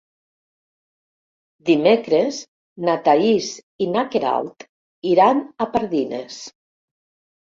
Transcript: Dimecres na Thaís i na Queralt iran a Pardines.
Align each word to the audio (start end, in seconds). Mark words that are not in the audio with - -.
Dimecres 1.69 2.39
na 2.89 2.95
Thaís 3.07 3.49
i 3.87 3.89
na 3.97 4.03
Queralt 4.15 4.65
iran 5.11 5.43
a 5.67 5.69
Pardines. 5.75 6.39